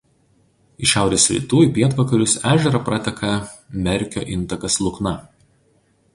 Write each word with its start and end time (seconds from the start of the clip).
Iš 0.85 0.93
šiaurės 0.95 1.25
rytų 1.33 1.59
į 1.65 1.67
pietvakarius 1.75 2.33
ežerą 2.55 2.81
prateka 2.89 3.35
Merkio 3.89 4.27
intakas 4.39 4.81
Lukna. 4.87 5.15